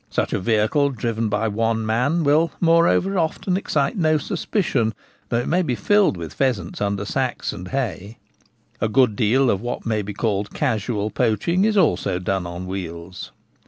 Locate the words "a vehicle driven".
0.33-1.29